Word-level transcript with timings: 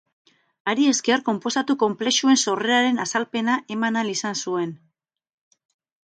Hari 0.71 0.85
esker, 0.91 1.19
konposatu 1.25 1.75
konplexuen 1.83 2.39
sorreraren 2.45 2.97
azalpena 3.05 3.57
eman 3.75 3.99
ahal 4.01 4.09
izan 4.15 4.39
zuen. 4.47 4.73